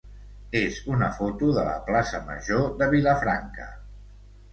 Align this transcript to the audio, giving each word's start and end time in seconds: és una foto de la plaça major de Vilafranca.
és 0.59 0.77
una 0.93 1.09
foto 1.17 1.49
de 1.57 1.65
la 1.67 1.75
plaça 1.89 2.21
major 2.31 2.65
de 2.79 2.87
Vilafranca. 2.95 3.69